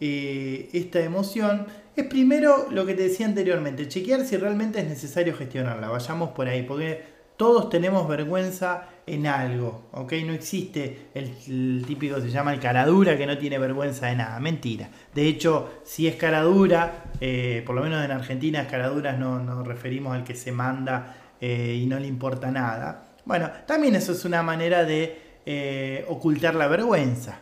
eh, 0.00 0.69
esta 0.75 1.00
emoción 1.00 1.67
es 1.97 2.05
primero 2.05 2.69
lo 2.71 2.85
que 2.85 2.93
te 2.93 3.05
decía 3.05 3.25
anteriormente, 3.25 3.88
chequear 3.88 4.26
si 4.26 4.37
realmente 4.37 4.81
es 4.81 4.87
necesario 4.87 5.35
gestionarla. 5.35 5.88
Vayamos 5.88 6.33
por 6.33 6.47
ahí, 6.47 6.62
porque 6.62 7.02
todos 7.38 7.71
tenemos 7.71 8.07
vergüenza 8.09 8.88
en 9.07 9.28
algo, 9.28 9.85
¿ok? 9.92 10.12
No 10.26 10.33
existe 10.33 11.07
el, 11.14 11.85
típico, 11.87 12.21
se 12.21 12.30
llama 12.30 12.52
el 12.52 12.59
caradura, 12.59 13.16
que 13.16 13.26
no 13.26 13.38
tiene 13.38 13.59
vergüenza 13.59 14.09
de 14.09 14.16
nada. 14.16 14.40
Mentira. 14.40 14.90
De 15.14 15.26
hecho, 15.26 15.80
si 15.85 16.09
es 16.09 16.16
caradura, 16.16 17.04
eh, 17.21 17.62
por 17.64 17.76
lo 17.76 17.83
menos 17.83 18.04
en 18.04 18.11
Argentina, 18.11 18.66
caraduras 18.66 19.18
no 19.18 19.38
nos 19.38 19.66
referimos 19.66 20.16
al 20.16 20.25
que 20.25 20.35
se 20.35 20.50
manda 20.50 21.14
eh, 21.40 21.78
y 21.80 21.87
no 21.87 22.00
le 22.00 22.09
importa 22.09 22.50
nada. 22.50 23.07
Bueno, 23.25 23.49
también 23.66 23.95
eso 23.95 24.11
es 24.12 24.25
una 24.25 24.42
manera 24.42 24.85
de 24.85 25.23
eh, 25.47 26.04
ocultar 26.09 26.57
la 26.57 26.66
vergüenza. 26.66 27.38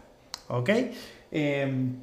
¿Ok? 0.49 0.71
Em, 1.33 1.97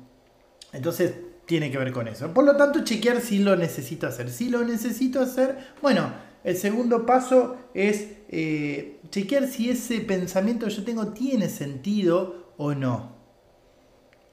entonces 0.74 1.14
tiene 1.46 1.70
que 1.70 1.78
ver 1.78 1.92
con 1.92 2.08
eso. 2.08 2.34
Por 2.34 2.44
lo 2.44 2.58
tanto, 2.58 2.84
chequear 2.84 3.22
si 3.22 3.38
lo 3.38 3.56
necesito 3.56 4.08
hacer. 4.08 4.32
Si 4.32 4.50
lo 4.50 4.64
necesito 4.64 5.22
hacer, 5.22 5.74
bueno, 5.80 6.33
el 6.44 6.58
segundo 6.58 7.06
paso 7.06 7.56
es 7.74 8.10
eh, 8.30 9.00
chequear 9.10 9.48
si 9.48 9.70
ese 9.70 10.02
pensamiento 10.02 10.66
que 10.66 10.74
yo 10.74 10.84
tengo 10.84 11.08
tiene 11.08 11.50
sentido 11.50 12.52
o 12.58 12.74
no. 12.74 13.14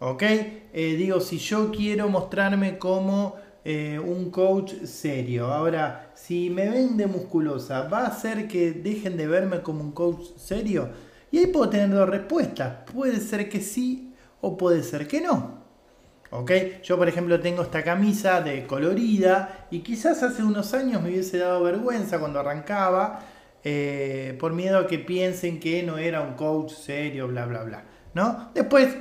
¿Ok? 0.00 0.22
Eh, 0.22 0.94
digo, 0.96 1.20
si 1.20 1.38
yo 1.38 1.70
quiero 1.70 2.08
mostrarme 2.08 2.78
como 2.78 3.36
eh, 3.64 3.98
un 3.98 4.30
coach 4.30 4.72
serio. 4.84 5.48
Ahora, 5.52 6.12
si 6.14 6.48
me 6.48 6.68
ven 6.70 6.96
de 6.96 7.06
musculosa, 7.06 7.82
¿va 7.88 8.00
a 8.00 8.06
hacer 8.06 8.48
que 8.48 8.72
dejen 8.72 9.18
de 9.18 9.26
verme 9.26 9.60
como 9.60 9.82
un 9.82 9.92
coach 9.92 10.22
serio? 10.36 10.88
Y 11.30 11.38
ahí 11.38 11.46
puedo 11.46 11.68
tener 11.68 11.90
dos 11.90 12.08
respuestas. 12.08 12.90
Puede 12.90 13.20
ser 13.20 13.48
que 13.50 13.60
sí 13.60 14.14
o 14.40 14.56
puede 14.56 14.82
ser 14.82 15.06
que 15.06 15.20
no. 15.20 15.59
¿Ok? 16.30 16.52
Yo, 16.82 16.96
por 16.96 17.08
ejemplo, 17.08 17.40
tengo 17.40 17.62
esta 17.62 17.82
camisa 17.82 18.40
de 18.40 18.66
colorida 18.66 19.66
y 19.70 19.80
quizás 19.80 20.22
hace 20.22 20.42
unos 20.42 20.72
años 20.74 21.02
me 21.02 21.10
hubiese 21.10 21.38
dado 21.38 21.62
vergüenza 21.62 22.18
cuando 22.18 22.40
arrancaba 22.40 23.20
eh, 23.64 24.36
por 24.38 24.52
miedo 24.52 24.78
a 24.78 24.86
que 24.86 24.98
piensen 24.98 25.58
que 25.58 25.82
no 25.82 25.98
era 25.98 26.20
un 26.20 26.34
coach 26.34 26.72
serio, 26.72 27.28
bla, 27.28 27.46
bla, 27.46 27.64
bla. 27.64 27.84
¿No? 28.14 28.50
Después 28.54 28.96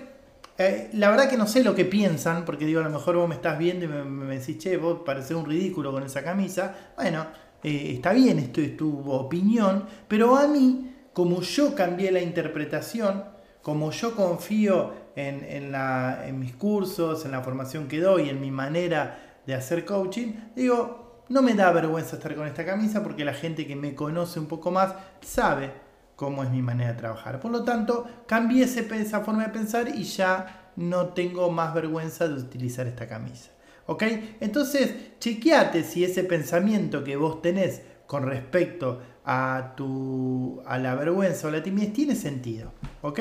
eh, 0.60 0.90
la 0.92 1.10
verdad 1.10 1.30
que 1.30 1.38
no 1.38 1.48
sé 1.48 1.64
lo 1.64 1.74
que 1.74 1.86
piensan, 1.86 2.44
porque 2.44 2.66
digo, 2.66 2.82
a 2.82 2.84
lo 2.84 2.90
mejor 2.90 3.16
vos 3.16 3.30
me 3.30 3.36
estás 3.36 3.58
viendo 3.58 3.86
y 3.86 3.88
me, 3.88 4.36
decís, 4.36 4.58
che, 4.58 4.76
vos 4.76 5.00
pareces 5.06 5.32
un 5.32 5.46
ridículo 5.46 5.94
con 5.94 6.04
esa 6.04 6.22
camisa. 6.22 6.92
Bueno, 6.98 7.28
eh, 7.64 7.94
está 7.94 8.12
bien, 8.12 8.40
esto 8.40 8.60
es 8.60 8.76
tu 8.76 9.10
opinión, 9.10 9.86
pero 10.10 10.36
a 10.36 10.48
mí, 10.48 10.94
como 11.14 11.40
yo 11.42 11.74
cambié 11.74 12.12
la 12.12 12.20
interpretación, 12.20 13.24
como 13.62 13.92
yo 13.92 14.14
confío 14.18 14.92
en, 15.28 15.76
en 15.76 16.40
mis 16.40 16.56
cursos, 16.56 17.26
en 17.26 17.32
la 17.32 17.42
formación 17.42 17.88
que 17.88 18.00
doy, 18.00 18.30
en 18.30 18.40
mi 18.42 18.52
manera 18.52 19.40
de 19.46 19.54
hacer 19.54 19.86
coaching, 19.86 20.34
digo, 20.56 21.24
no 21.30 21.42
me 21.42 21.54
da 21.54 21.72
vergüenza 21.72 22.16
estar 22.16 22.36
con 22.36 22.48
esta 22.48 22.66
camisa 22.66 23.04
porque 23.04 23.24
la 23.24 23.34
gente 23.34 23.68
que 23.68 23.76
me 23.76 23.96
conoce 23.96 24.40
un 24.40 24.48
poco 24.48 24.72
más 24.72 24.94
sabe 25.22 25.72
cómo 26.16 26.44
es 26.44 26.50
mi 26.50 26.62
manera 26.62 26.94
de 26.94 27.00
trabajar. 27.00 27.40
Por 27.40 27.52
lo 27.52 27.64
tanto, 27.64 28.06
cambié 28.28 28.64
esa 28.66 29.22
forma 29.22 29.44
de 29.44 29.54
pensar 29.54 29.88
y 29.90 30.04
ya 30.04 30.72
no 30.76 31.10
tengo 31.10 31.50
más 31.52 31.74
vergüenza 31.74 32.28
de 32.28 32.34
utilizar 32.34 32.88
esta 32.88 33.08
camisa. 33.08 33.52
¿Ok? 33.86 34.04
Entonces, 34.40 35.18
chequeate 35.20 35.84
si 35.84 36.04
ese 36.04 36.24
pensamiento 36.24 37.04
que 37.04 37.16
vos 37.16 37.42
tenés 37.42 37.82
con 38.06 38.26
respecto 38.26 39.02
a, 39.24 39.74
tu, 39.78 40.62
a 40.66 40.78
la 40.78 40.96
vergüenza 40.96 41.48
o 41.48 41.52
la 41.52 41.64
timidez 41.64 41.94
tiene 41.94 42.16
sentido. 42.16 42.72
¿Ok? 43.02 43.20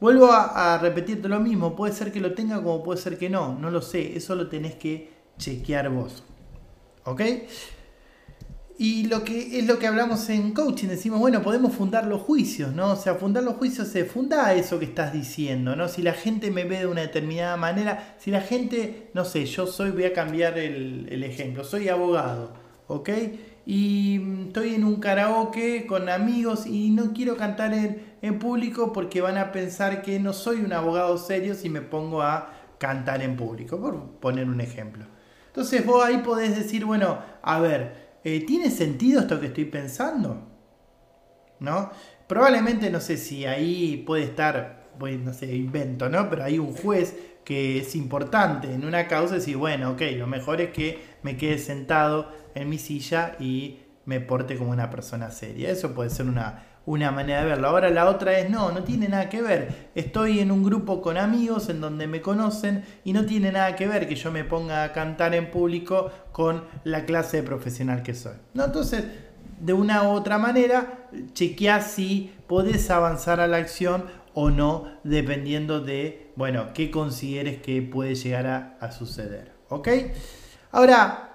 Vuelvo 0.00 0.26
a, 0.30 0.74
a 0.74 0.78
repetirte 0.78 1.28
lo 1.28 1.40
mismo, 1.40 1.74
puede 1.74 1.92
ser 1.92 2.12
que 2.12 2.20
lo 2.20 2.34
tenga 2.34 2.62
como 2.62 2.82
puede 2.82 3.00
ser 3.00 3.18
que 3.18 3.28
no, 3.28 3.58
no 3.58 3.70
lo 3.70 3.82
sé, 3.82 4.16
eso 4.16 4.34
lo 4.34 4.48
tenés 4.48 4.76
que 4.76 5.10
chequear 5.38 5.88
vos. 5.90 6.24
¿Ok? 7.04 7.22
Y 8.80 9.08
lo 9.08 9.24
que 9.24 9.58
es 9.58 9.66
lo 9.66 9.80
que 9.80 9.88
hablamos 9.88 10.28
en 10.30 10.52
coaching, 10.52 10.86
decimos, 10.86 11.18
bueno, 11.18 11.42
podemos 11.42 11.74
fundar 11.74 12.06
los 12.06 12.22
juicios, 12.22 12.72
¿no? 12.72 12.92
O 12.92 12.96
sea, 12.96 13.16
fundar 13.16 13.42
los 13.42 13.56
juicios 13.56 13.88
se 13.88 14.04
funda 14.04 14.54
eso 14.54 14.78
que 14.78 14.84
estás 14.84 15.12
diciendo, 15.12 15.74
¿no? 15.74 15.88
Si 15.88 16.00
la 16.00 16.12
gente 16.12 16.52
me 16.52 16.62
ve 16.62 16.78
de 16.78 16.86
una 16.86 17.00
determinada 17.00 17.56
manera, 17.56 18.14
si 18.18 18.30
la 18.30 18.40
gente, 18.40 19.10
no 19.14 19.24
sé, 19.24 19.46
yo 19.46 19.66
soy, 19.66 19.90
voy 19.90 20.04
a 20.04 20.12
cambiar 20.12 20.56
el, 20.58 21.24
ejemplo, 21.24 21.64
soy 21.64 21.88
abogado, 21.88 22.52
¿ok? 22.86 23.10
Y 23.70 24.46
estoy 24.46 24.76
en 24.76 24.84
un 24.84 24.96
karaoke 24.96 25.84
con 25.86 26.08
amigos 26.08 26.66
y 26.66 26.88
no 26.88 27.12
quiero 27.12 27.36
cantar 27.36 27.74
en, 27.74 28.14
en 28.22 28.38
público 28.38 28.94
porque 28.94 29.20
van 29.20 29.36
a 29.36 29.52
pensar 29.52 30.00
que 30.00 30.18
no 30.18 30.32
soy 30.32 30.62
un 30.62 30.72
abogado 30.72 31.18
serio 31.18 31.54
si 31.54 31.68
me 31.68 31.82
pongo 31.82 32.22
a 32.22 32.50
cantar 32.78 33.20
en 33.20 33.36
público, 33.36 33.78
por 33.78 34.12
poner 34.20 34.48
un 34.48 34.62
ejemplo. 34.62 35.04
Entonces 35.48 35.84
vos 35.84 36.02
ahí 36.02 36.16
podés 36.24 36.56
decir, 36.56 36.86
bueno, 36.86 37.18
a 37.42 37.60
ver, 37.60 38.16
eh, 38.24 38.42
¿tiene 38.46 38.70
sentido 38.70 39.20
esto 39.20 39.38
que 39.38 39.48
estoy 39.48 39.66
pensando? 39.66 40.48
¿No? 41.60 41.90
Probablemente 42.26 42.88
no 42.88 43.00
sé 43.00 43.18
si 43.18 43.44
ahí 43.44 44.02
puede 44.06 44.24
estar, 44.24 44.88
pues, 44.98 45.20
no 45.20 45.34
sé, 45.34 45.54
invento, 45.54 46.08
¿no? 46.08 46.30
Pero 46.30 46.42
hay 46.42 46.58
un 46.58 46.72
juez 46.72 47.14
que 47.44 47.78
es 47.78 47.94
importante 47.96 48.72
en 48.72 48.84
una 48.84 49.08
causa 49.08 49.34
y 49.34 49.38
decir, 49.38 49.56
bueno, 49.56 49.92
ok, 49.92 50.02
lo 50.16 50.26
mejor 50.26 50.60
es 50.60 50.70
que 50.70 51.02
me 51.22 51.36
quede 51.36 51.58
sentado 51.58 52.30
en 52.60 52.68
mi 52.68 52.78
silla 52.78 53.36
y 53.38 53.78
me 54.04 54.20
porte 54.20 54.56
como 54.56 54.70
una 54.70 54.90
persona 54.90 55.30
seria. 55.30 55.70
Eso 55.70 55.92
puede 55.94 56.10
ser 56.10 56.26
una, 56.26 56.64
una 56.86 57.10
manera 57.10 57.42
de 57.42 57.46
verlo. 57.46 57.68
Ahora 57.68 57.90
la 57.90 58.08
otra 58.08 58.38
es, 58.38 58.48
no, 58.48 58.72
no 58.72 58.82
tiene 58.82 59.08
nada 59.08 59.28
que 59.28 59.42
ver. 59.42 59.90
Estoy 59.94 60.40
en 60.40 60.50
un 60.50 60.64
grupo 60.64 61.02
con 61.02 61.18
amigos 61.18 61.68
en 61.68 61.82
donde 61.82 62.06
me 62.06 62.22
conocen 62.22 62.84
y 63.04 63.12
no 63.12 63.26
tiene 63.26 63.52
nada 63.52 63.76
que 63.76 63.86
ver 63.86 64.08
que 64.08 64.16
yo 64.16 64.32
me 64.32 64.44
ponga 64.44 64.84
a 64.84 64.92
cantar 64.92 65.34
en 65.34 65.50
público 65.50 66.10
con 66.32 66.64
la 66.84 67.04
clase 67.04 67.38
de 67.38 67.42
profesional 67.42 68.02
que 68.02 68.14
soy. 68.14 68.32
¿No? 68.54 68.64
Entonces, 68.64 69.04
de 69.60 69.74
una 69.74 70.04
u 70.04 70.12
otra 70.12 70.38
manera, 70.38 71.10
chequea 71.34 71.82
si 71.82 72.32
podés 72.46 72.88
avanzar 72.90 73.40
a 73.40 73.46
la 73.46 73.58
acción 73.58 74.04
o 74.32 74.48
no, 74.48 74.86
dependiendo 75.04 75.80
de, 75.80 76.32
bueno, 76.36 76.68
qué 76.72 76.90
consideres 76.90 77.60
que 77.60 77.82
puede 77.82 78.14
llegar 78.14 78.46
a, 78.46 78.78
a 78.80 78.92
suceder. 78.92 79.52
¿Ok? 79.68 79.88
Ahora, 80.70 81.27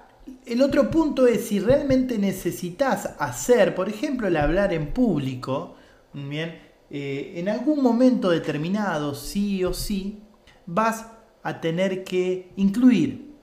el 0.45 0.61
otro 0.61 0.89
punto 0.89 1.27
es 1.27 1.47
si 1.47 1.59
realmente 1.59 2.17
necesitas 2.17 3.15
hacer, 3.19 3.75
por 3.75 3.89
ejemplo, 3.89 4.27
el 4.27 4.37
hablar 4.37 4.73
en 4.73 4.93
público, 4.93 5.75
bien, 6.13 6.59
eh, 6.89 7.33
en 7.35 7.49
algún 7.49 7.81
momento 7.81 8.29
determinado, 8.29 9.15
sí 9.15 9.63
o 9.63 9.73
sí, 9.73 10.19
vas 10.65 11.07
a 11.43 11.59
tener 11.59 12.03
que 12.03 12.51
incluir 12.55 13.33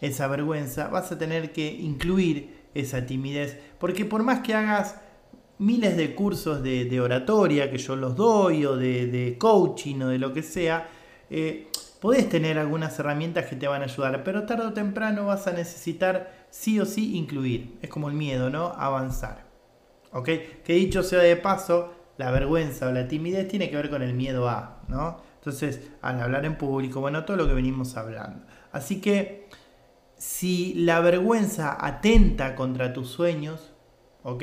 esa 0.00 0.26
vergüenza, 0.26 0.88
vas 0.88 1.12
a 1.12 1.18
tener 1.18 1.52
que 1.52 1.72
incluir 1.72 2.64
esa 2.74 3.06
timidez, 3.06 3.58
porque 3.78 4.04
por 4.04 4.22
más 4.22 4.40
que 4.40 4.54
hagas 4.54 4.96
miles 5.58 5.96
de 5.96 6.14
cursos 6.14 6.62
de, 6.62 7.00
oratoria 7.00 7.70
que 7.70 7.78
yo 7.78 7.94
los 7.96 8.16
doy, 8.16 8.64
o 8.66 8.76
de, 8.76 9.36
coaching, 9.38 10.00
o 10.02 10.08
de 10.08 10.18
lo 10.18 10.32
que 10.32 10.42
sea, 10.42 10.88
eh, 11.30 11.68
Podés 12.04 12.28
tener 12.28 12.58
algunas 12.58 12.98
herramientas 12.98 13.46
que 13.46 13.56
te 13.56 13.66
van 13.66 13.80
a 13.80 13.86
ayudar, 13.86 14.24
pero 14.24 14.44
tarde 14.44 14.66
o 14.66 14.72
temprano 14.74 15.24
vas 15.24 15.46
a 15.46 15.52
necesitar 15.52 16.46
sí 16.50 16.78
o 16.78 16.84
sí 16.84 17.16
incluir. 17.16 17.78
Es 17.80 17.88
como 17.88 18.10
el 18.10 18.14
miedo, 18.14 18.50
¿no? 18.50 18.74
Avanzar. 18.76 19.46
¿Ok? 20.12 20.28
Que 20.62 20.74
dicho 20.74 21.02
sea 21.02 21.20
de 21.20 21.34
paso, 21.36 21.94
la 22.18 22.30
vergüenza 22.30 22.88
o 22.88 22.92
la 22.92 23.08
timidez 23.08 23.48
tiene 23.48 23.70
que 23.70 23.76
ver 23.76 23.88
con 23.88 24.02
el 24.02 24.12
miedo 24.12 24.50
a, 24.50 24.82
¿no? 24.86 25.22
Entonces, 25.36 25.92
al 26.02 26.20
hablar 26.20 26.44
en 26.44 26.58
público, 26.58 27.00
bueno, 27.00 27.24
todo 27.24 27.38
lo 27.38 27.46
que 27.46 27.54
venimos 27.54 27.96
hablando. 27.96 28.44
Así 28.70 29.00
que, 29.00 29.48
si 30.18 30.74
la 30.74 31.00
vergüenza 31.00 31.74
atenta 31.80 32.54
contra 32.54 32.92
tus 32.92 33.08
sueños, 33.08 33.72
¿ok? 34.24 34.42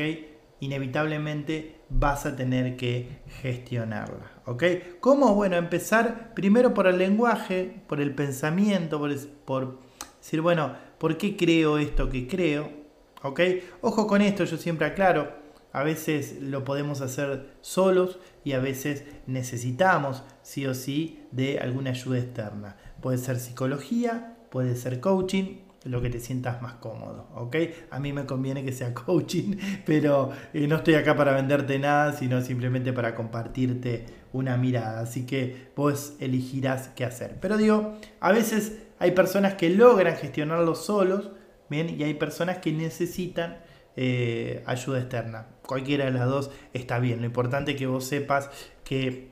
Inevitablemente 0.61 1.75
vas 1.93 2.25
a 2.25 2.35
tener 2.35 2.77
que 2.77 3.21
gestionarla. 3.41 4.31
¿Ok? 4.45 4.63
¿Cómo? 4.99 5.35
Bueno, 5.35 5.57
empezar 5.57 6.33
primero 6.33 6.73
por 6.73 6.87
el 6.87 6.97
lenguaje, 6.97 7.81
por 7.87 8.01
el 8.01 8.15
pensamiento, 8.15 8.99
por, 8.99 9.15
por 9.45 9.79
decir, 10.19 10.41
bueno, 10.41 10.73
¿por 10.97 11.17
qué 11.17 11.35
creo 11.35 11.77
esto 11.77 12.09
que 12.09 12.27
creo? 12.27 12.69
¿Ok? 13.23 13.41
Ojo 13.81 14.07
con 14.07 14.21
esto, 14.21 14.45
yo 14.45 14.57
siempre 14.57 14.87
aclaro, 14.87 15.41
a 15.73 15.83
veces 15.83 16.41
lo 16.41 16.63
podemos 16.63 17.01
hacer 17.01 17.51
solos 17.61 18.19
y 18.43 18.53
a 18.53 18.59
veces 18.59 19.05
necesitamos 19.27 20.23
sí 20.41 20.65
o 20.65 20.73
sí 20.73 21.23
de 21.31 21.59
alguna 21.59 21.91
ayuda 21.91 22.17
externa. 22.17 22.77
Puede 23.01 23.17
ser 23.17 23.39
psicología, 23.39 24.37
puede 24.49 24.75
ser 24.75 24.99
coaching, 24.99 25.59
lo 25.83 26.01
que 26.01 26.09
te 26.09 26.19
sientas 26.19 26.61
más 26.61 26.75
cómodo, 26.75 27.27
¿ok? 27.35 27.55
A 27.89 27.99
mí 27.99 28.13
me 28.13 28.25
conviene 28.25 28.63
que 28.63 28.71
sea 28.71 28.93
coaching, 29.05 29.55
pero 29.85 30.31
eh, 30.53 30.67
no 30.67 30.77
estoy 30.77 30.95
acá 30.95 31.15
para 31.15 31.33
venderte 31.33 31.79
nada, 31.79 32.13
sino 32.13 32.41
simplemente 32.41 32.93
para 32.93 33.15
compartirte 33.15 34.05
una 34.33 34.57
mirada, 34.57 35.01
así 35.01 35.25
que 35.25 35.71
vos 35.75 36.13
elegirás 36.19 36.89
qué 36.89 37.03
hacer. 37.03 37.37
Pero 37.41 37.57
digo, 37.57 37.97
a 38.19 38.31
veces 38.31 38.77
hay 38.99 39.11
personas 39.11 39.55
que 39.55 39.69
logran 39.69 40.15
gestionarlo 40.15 40.75
solos, 40.75 41.31
¿bien? 41.69 41.89
Y 41.89 42.03
hay 42.03 42.13
personas 42.13 42.59
que 42.59 42.71
necesitan 42.71 43.57
eh, 43.95 44.63
ayuda 44.67 44.99
externa. 44.99 45.47
Cualquiera 45.65 46.05
de 46.05 46.11
las 46.11 46.27
dos 46.27 46.51
está 46.73 46.99
bien, 46.99 47.19
lo 47.19 47.25
importante 47.25 47.71
es 47.71 47.77
que 47.77 47.87
vos 47.87 48.05
sepas 48.05 48.49
que, 48.83 49.31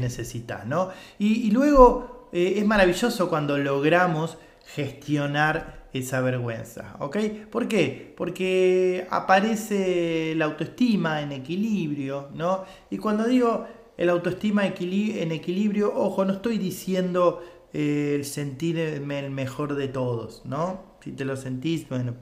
necesitas, 0.00 0.66
¿no? 0.66 0.90
Y, 1.18 1.50
luego 1.50 2.28
eh, 2.32 2.54
es 2.56 2.66
maravilloso 2.66 3.28
cuando 3.28 3.58
logramos 3.58 4.38
gestionar 4.64 5.88
esa 5.92 6.20
vergüenza. 6.20 6.96
¿Ok? 6.98 7.16
¿Por 7.50 7.68
qué? 7.68 8.12
Porque 8.16 9.06
aparece 9.10 10.34
la 10.36 10.46
autoestima 10.46 11.22
en 11.22 11.32
equilibrio, 11.32 12.30
¿no? 12.34 12.64
Y 12.90 12.98
cuando 12.98 13.24
digo 13.26 13.66
el 13.96 14.10
autoestima 14.10 14.66
en 14.66 15.32
equilibrio, 15.32 15.92
ojo, 15.94 16.24
no 16.24 16.32
estoy 16.32 16.58
diciendo 16.58 17.42
eh, 17.72 18.14
el 18.16 18.24
sentirme 18.24 19.20
el 19.20 19.30
mejor 19.30 19.76
de 19.76 19.88
todos, 19.88 20.42
¿no? 20.44 20.96
Si 21.00 21.12
te 21.12 21.24
lo 21.24 21.36
sentís, 21.36 21.88
bueno, 21.88 22.14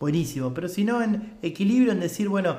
buenísimo. 0.00 0.52
Pero 0.52 0.68
si 0.68 0.84
no, 0.84 1.02
en 1.02 1.38
equilibrio, 1.42 1.92
en 1.92 2.00
decir, 2.00 2.28
bueno, 2.28 2.58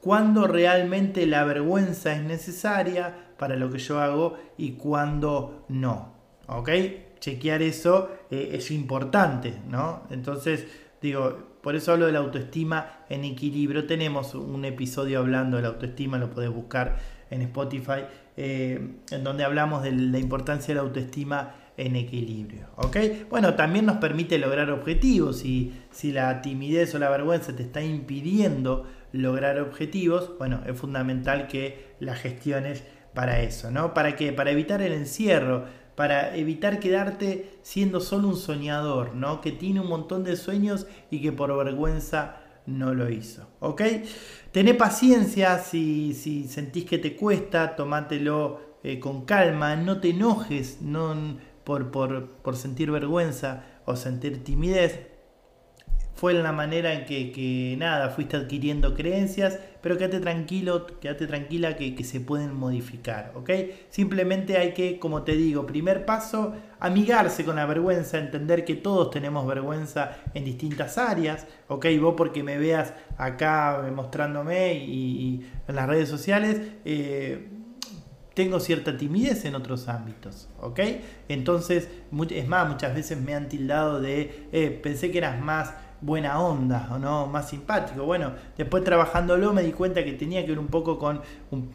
cuando 0.00 0.46
realmente 0.46 1.26
la 1.26 1.44
vergüenza 1.44 2.14
es 2.14 2.22
necesaria 2.22 3.34
para 3.38 3.56
lo 3.56 3.70
que 3.70 3.78
yo 3.78 4.00
hago 4.00 4.36
y 4.56 4.72
cuando 4.72 5.64
no. 5.68 6.14
¿Ok? 6.46 6.70
Chequear 7.22 7.62
eso 7.62 8.10
eh, 8.32 8.50
es 8.54 8.72
importante, 8.72 9.54
¿no? 9.70 10.02
Entonces, 10.10 10.66
digo, 11.00 11.38
por 11.62 11.76
eso 11.76 11.92
hablo 11.92 12.06
de 12.06 12.12
la 12.12 12.18
autoestima 12.18 13.04
en 13.08 13.24
equilibrio. 13.24 13.86
Tenemos 13.86 14.34
un 14.34 14.64
episodio 14.64 15.20
hablando 15.20 15.56
de 15.56 15.62
la 15.62 15.68
autoestima, 15.68 16.18
lo 16.18 16.30
podés 16.30 16.50
buscar 16.50 16.96
en 17.30 17.42
Spotify, 17.42 18.04
eh, 18.36 18.96
en 19.12 19.24
donde 19.24 19.44
hablamos 19.44 19.84
de 19.84 19.92
la 19.92 20.18
importancia 20.18 20.68
de 20.68 20.74
la 20.74 20.80
autoestima 20.80 21.54
en 21.76 21.94
equilibrio. 21.94 22.66
¿ok? 22.74 22.96
Bueno, 23.30 23.54
también 23.54 23.86
nos 23.86 23.98
permite 23.98 24.36
lograr 24.38 24.70
objetivos. 24.72 25.44
Y 25.44 25.72
si 25.92 26.10
la 26.10 26.42
timidez 26.42 26.92
o 26.96 26.98
la 26.98 27.08
vergüenza 27.08 27.54
te 27.54 27.62
está 27.62 27.82
impidiendo 27.82 28.84
lograr 29.12 29.60
objetivos, 29.60 30.32
bueno, 30.38 30.60
es 30.66 30.76
fundamental 30.76 31.46
que 31.46 31.94
la 32.00 32.16
gestiones 32.16 32.82
para 33.14 33.40
eso, 33.42 33.70
¿no? 33.70 33.94
¿Para 33.94 34.16
qué? 34.16 34.32
Para 34.32 34.50
evitar 34.50 34.80
el 34.80 34.92
encierro, 34.92 35.66
para 35.94 36.36
evitar 36.36 36.80
quedarte 36.80 37.58
siendo 37.62 38.00
solo 38.00 38.28
un 38.28 38.36
soñador, 38.36 39.14
¿no? 39.14 39.40
Que 39.40 39.52
tiene 39.52 39.80
un 39.80 39.88
montón 39.88 40.24
de 40.24 40.36
sueños 40.36 40.86
y 41.10 41.20
que 41.20 41.32
por 41.32 41.54
vergüenza 41.56 42.36
no 42.66 42.94
lo 42.94 43.10
hizo, 43.10 43.48
¿ok? 43.60 43.82
Tené 44.52 44.74
paciencia 44.74 45.58
si, 45.58 46.14
si 46.14 46.44
sentís 46.44 46.84
que 46.84 46.98
te 46.98 47.16
cuesta, 47.16 47.76
tomátelo 47.76 48.60
eh, 48.84 48.98
con 48.98 49.24
calma, 49.24 49.76
no 49.76 50.00
te 50.00 50.10
enojes 50.10 50.80
no, 50.80 51.38
por, 51.64 51.90
por, 51.90 52.28
por 52.28 52.56
sentir 52.56 52.90
vergüenza 52.90 53.64
o 53.84 53.96
sentir 53.96 54.44
timidez, 54.44 55.11
fue 56.14 56.34
la 56.34 56.52
manera 56.52 56.92
en 56.92 57.04
que, 57.04 57.74
nada, 57.78 58.10
fuiste 58.10 58.36
adquiriendo 58.36 58.94
creencias, 58.94 59.58
pero 59.80 59.98
quédate 59.98 60.20
tranquilo, 60.20 60.86
quédate 61.00 61.26
tranquila 61.26 61.76
que, 61.76 61.94
que, 61.94 62.04
se 62.04 62.20
pueden 62.20 62.54
modificar, 62.54 63.32
¿ok? 63.34 63.50
Simplemente 63.88 64.56
hay 64.56 64.72
que, 64.72 64.98
como 64.98 65.22
te 65.22 65.32
digo, 65.32 65.66
primer 65.66 66.04
paso, 66.04 66.54
amigarse 66.78 67.44
con 67.44 67.56
la 67.56 67.66
vergüenza, 67.66 68.18
entender 68.18 68.64
que 68.64 68.74
todos 68.74 69.10
tenemos 69.10 69.46
vergüenza 69.46 70.16
en 70.34 70.44
distintas 70.44 70.98
áreas, 70.98 71.46
¿ok? 71.68 71.86
Vos 72.00 72.14
porque 72.16 72.42
me 72.42 72.58
veas 72.58 72.94
acá 73.16 73.90
mostrándome 73.94 74.74
y, 74.74 75.44
en 75.66 75.74
las 75.74 75.88
redes 75.88 76.08
sociales, 76.08 76.60
eh, 76.84 77.48
tengo 78.34 78.60
cierta 78.60 78.96
timidez 78.96 79.44
en 79.44 79.54
otros 79.54 79.88
ámbitos, 79.88 80.48
¿ok? 80.60 80.80
Entonces, 81.28 81.88
es 82.30 82.48
más, 82.48 82.68
muchas 82.68 82.94
veces 82.94 83.20
me 83.20 83.34
han 83.34 83.48
tildado 83.48 84.00
de, 84.00 84.48
eh, 84.52 84.70
pensé 84.82 85.10
que 85.10 85.18
eras 85.18 85.40
más 85.40 85.74
buena 86.02 86.40
onda 86.40 86.88
o 86.92 86.98
no 86.98 87.26
más 87.26 87.48
simpático. 87.48 88.04
Bueno, 88.04 88.32
después 88.58 88.84
trabajándolo 88.84 89.52
me 89.52 89.62
di 89.62 89.72
cuenta 89.72 90.04
que 90.04 90.12
tenía 90.12 90.42
que 90.42 90.48
ver 90.48 90.58
un 90.58 90.66
poco 90.66 90.98
con 90.98 91.22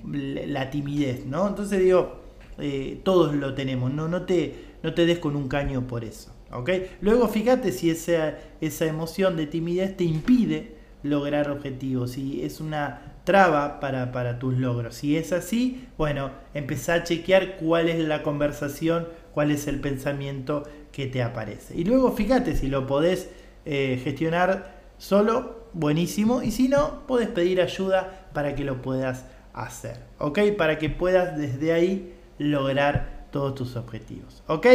la 0.04 0.70
timidez, 0.70 1.26
¿no? 1.26 1.48
Entonces 1.48 1.80
digo, 1.80 2.22
eh, 2.60 3.02
todos 3.04 3.34
lo 3.34 3.54
tenemos, 3.56 3.92
no, 3.92 4.08
no, 4.08 4.24
te, 4.24 4.54
no 4.84 4.94
te 4.94 5.06
des 5.06 5.20
con 5.20 5.36
un 5.36 5.48
caño 5.48 5.88
por 5.88 6.04
eso, 6.04 6.34
¿ok? 6.52 6.70
Luego 7.02 7.28
fíjate 7.28 7.72
si 7.72 7.90
esa, 7.90 8.36
esa 8.62 8.86
emoción 8.86 9.38
de 9.38 9.48
timidez 9.48 9.96
te 9.98 10.04
impide 10.04 10.76
lograr 11.04 11.50
objetivos, 11.50 12.12
si 12.12 12.44
es 12.44 12.60
una 12.60 13.14
traba 13.24 13.80
para, 13.80 14.12
para 14.14 14.40
tus 14.40 14.58
logros. 14.58 14.96
Si 14.96 15.18
es 15.18 15.34
así, 15.34 15.86
bueno, 15.98 16.32
empezá 16.54 16.96
a 16.96 17.04
chequear 17.04 17.58
cuál 17.58 17.90
es 17.90 18.00
la 18.00 18.24
conversación, 18.24 19.08
cuál 19.34 19.52
es 19.52 19.68
el 19.68 19.80
pensamiento 19.82 20.64
que 20.92 21.08
te 21.08 21.22
aparece. 21.22 21.76
Y 21.76 21.84
luego 21.84 22.14
fíjate 22.14 22.56
si 22.56 22.68
lo 22.68 22.88
podés 22.88 23.30
eh, 23.70 24.00
gestionar 24.02 24.78
solo, 24.98 25.68
buenísimo. 25.74 26.42
Y 26.42 26.52
si 26.52 26.70
no, 26.70 27.06
puedes 27.06 27.28
pedir 27.28 27.60
ayuda 27.60 28.30
para 28.34 28.56
que 28.56 28.64
lo 28.64 28.82
puedas 28.82 29.26
hacer. 29.54 29.98
¿Ok? 30.20 30.40
Para 30.58 30.78
que 30.78 30.90
puedas 30.90 31.38
desde 31.38 31.74
ahí 31.74 32.14
lograr 32.40 33.28
todos 33.30 33.56
tus 33.56 33.76
objetivos. 33.76 34.42
¿Ok? 34.48 34.68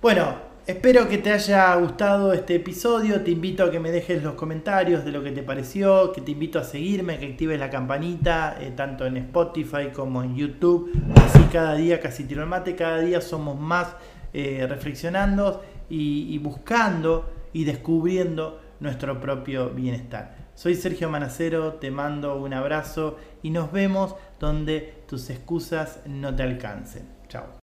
Bueno, 0.00 0.36
espero 0.66 1.06
que 1.06 1.18
te 1.18 1.32
haya 1.32 1.74
gustado 1.74 2.32
este 2.32 2.54
episodio. 2.54 3.20
Te 3.20 3.30
invito 3.30 3.62
a 3.62 3.70
que 3.70 3.78
me 3.78 3.90
dejes 3.90 4.22
los 4.22 4.36
comentarios 4.36 5.04
de 5.04 5.12
lo 5.12 5.22
que 5.22 5.32
te 5.32 5.42
pareció. 5.42 6.14
Que 6.14 6.22
te 6.22 6.30
invito 6.30 6.58
a 6.58 6.64
seguirme, 6.64 7.18
que 7.18 7.26
actives 7.26 7.60
la 7.60 7.68
campanita, 7.68 8.56
eh, 8.58 8.72
tanto 8.74 9.04
en 9.04 9.18
Spotify 9.18 9.90
como 9.92 10.22
en 10.22 10.34
YouTube. 10.34 10.90
Así 11.16 11.40
cada 11.52 11.74
día, 11.74 12.00
casi 12.00 12.24
tiro 12.24 12.42
el 12.42 12.48
mate, 12.48 12.74
cada 12.74 13.00
día 13.00 13.20
somos 13.20 13.60
más 13.60 13.96
eh, 14.32 14.66
reflexionando 14.66 15.62
y 15.94 16.38
buscando 16.38 17.41
y 17.52 17.64
descubriendo 17.64 18.60
nuestro 18.80 19.20
propio 19.20 19.70
bienestar. 19.70 20.36
Soy 20.54 20.74
Sergio 20.74 21.08
Manacero, 21.08 21.74
te 21.74 21.90
mando 21.90 22.36
un 22.36 22.52
abrazo 22.52 23.16
y 23.42 23.50
nos 23.50 23.72
vemos 23.72 24.14
donde 24.38 25.02
tus 25.06 25.30
excusas 25.30 26.00
no 26.06 26.34
te 26.34 26.42
alcancen. 26.42 27.08
Chao. 27.28 27.61